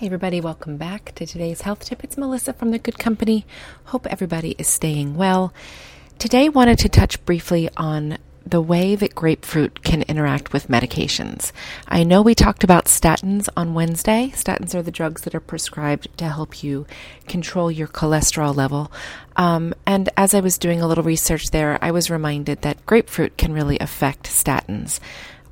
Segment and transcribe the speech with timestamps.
[0.00, 2.02] Hey, everybody, welcome back to today's health tip.
[2.02, 3.44] It's Melissa from The Good Company.
[3.84, 5.52] Hope everybody is staying well.
[6.18, 8.16] Today, I wanted to touch briefly on
[8.46, 11.52] the way that grapefruit can interact with medications.
[11.86, 14.32] I know we talked about statins on Wednesday.
[14.34, 16.86] Statins are the drugs that are prescribed to help you
[17.28, 18.90] control your cholesterol level.
[19.36, 23.36] Um, and as I was doing a little research there, I was reminded that grapefruit
[23.36, 24.98] can really affect statins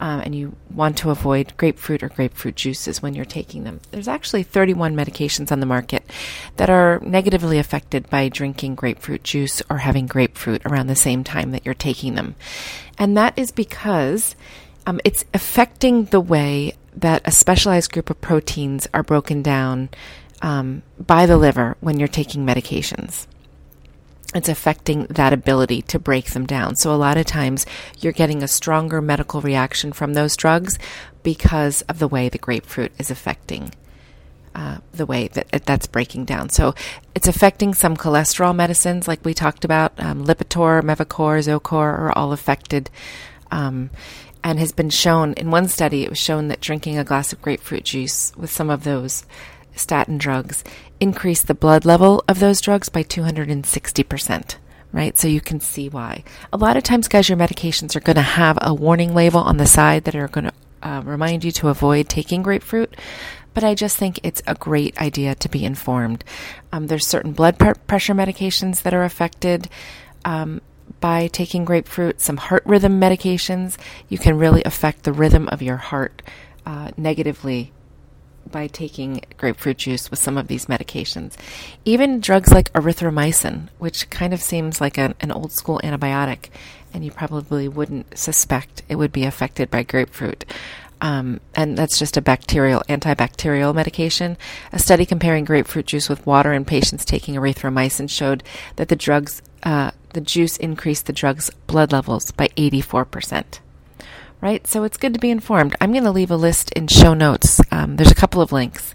[0.00, 3.80] um, and you want to avoid grapefruit or grapefruit juices when you're taking them.
[3.90, 6.04] There's actually 31 medications on the market
[6.56, 11.50] that are negatively affected by drinking grapefruit juice or having grapefruit around the same time
[11.52, 12.36] that you're taking them.
[12.96, 14.36] And that is because
[14.86, 19.88] um, it's affecting the way that a specialized group of proteins are broken down
[20.42, 23.26] um, by the liver when you're taking medications
[24.34, 26.76] it's affecting that ability to break them down.
[26.76, 27.64] So, a lot of times
[27.98, 30.78] you're getting a stronger medical reaction from those drugs
[31.22, 33.72] because of the way the grapefruit is affecting
[34.54, 36.50] uh, the way that that's breaking down.
[36.50, 36.74] So,
[37.14, 39.92] it's affecting some cholesterol medicines, like we talked about.
[39.98, 42.90] Um, Lipitor, Mevacor, Zocor are all affected.
[43.50, 43.90] Um,
[44.44, 47.42] and has been shown in one study, it was shown that drinking a glass of
[47.42, 49.24] grapefruit juice with some of those
[49.78, 50.64] statin drugs
[51.00, 54.56] increase the blood level of those drugs by 260%.
[54.90, 56.24] Right, so you can see why.
[56.50, 59.58] A lot of times, guys, your medications are going to have a warning label on
[59.58, 62.96] the side that are going to uh, remind you to avoid taking grapefruit.
[63.52, 66.24] But I just think it's a great idea to be informed.
[66.72, 69.68] Um, there's certain blood pr- pressure medications that are affected
[70.24, 70.62] um,
[71.00, 72.20] by taking grapefruit.
[72.20, 73.76] Some heart rhythm medications
[74.08, 76.22] you can really affect the rhythm of your heart
[76.64, 77.72] uh, negatively
[78.50, 81.34] by taking grapefruit juice with some of these medications.
[81.84, 86.50] Even drugs like erythromycin, which kind of seems like an, an old school antibiotic,
[86.92, 90.44] and you probably wouldn't suspect it would be affected by grapefruit.
[91.00, 94.36] Um, and that's just a bacterial antibacterial medication.
[94.72, 98.42] A study comparing grapefruit juice with water in patients taking erythromycin showed
[98.76, 103.60] that the drugs, uh, the juice increased the drug's blood levels by 84 percent
[104.40, 104.66] right?
[104.66, 105.74] So it's good to be informed.
[105.80, 107.60] I'm going to leave a list in show notes.
[107.70, 108.94] Um, there's a couple of links.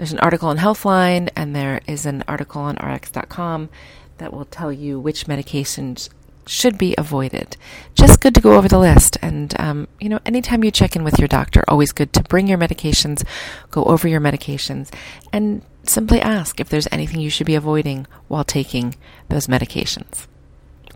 [0.00, 3.68] There's an article on Healthline, and there is an article on RX.com
[4.16, 6.08] that will tell you which medications
[6.46, 7.58] should be avoided.
[7.94, 9.18] Just good to go over the list.
[9.20, 12.48] And, um, you know, anytime you check in with your doctor, always good to bring
[12.48, 13.26] your medications,
[13.70, 14.90] go over your medications,
[15.34, 18.94] and simply ask if there's anything you should be avoiding while taking
[19.28, 20.26] those medications.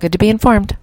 [0.01, 0.79] Good to be informed.